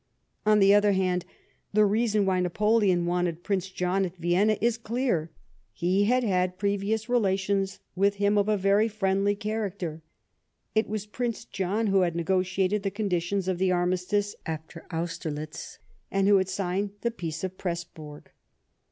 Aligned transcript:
On 0.47 0.57
the 0.57 0.73
other 0.73 0.93
hand, 0.93 1.25
the 1.73 1.85
reason 1.85 2.25
why 2.25 2.39
Napoleon 2.39 3.05
wanted 3.05 3.43
Prince 3.43 3.69
John 3.69 4.03
at 4.03 4.17
Vienna 4.17 4.57
is 4.59 4.75
clear. 4.79 5.29
]Ie 5.79 6.05
had 6.05 6.23
had 6.23 6.57
previous 6.57 7.07
relations 7.07 7.77
with 7.95 8.15
him 8.15 8.35
of 8.35 8.49
a 8.49 8.57
very 8.57 8.87
friendly 8.87 9.35
character; 9.35 10.01
it 10.73 10.89
was 10.89 11.05
Prince 11.05 11.45
John 11.45 11.85
who 11.85 12.01
had 12.01 12.15
negotiated 12.15 12.81
the 12.81 12.89
con 12.89 13.09
ditions 13.11 13.47
of 13.47 13.59
the 13.59 13.71
armistice 13.71 14.35
after 14.47 14.87
Austerlitz, 14.91 15.77
and 16.09 16.27
who 16.27 16.37
had 16.37 16.49
signed 16.49 16.89
THE 17.01 17.11
PEACE 17.11 17.43
OF 17.43 17.51
VIENNA. 17.51 17.51
61 17.53 17.53
the 17.61 17.71
Peace 17.77 17.89
of 17.91 17.93
Pressburg. 18.23 18.31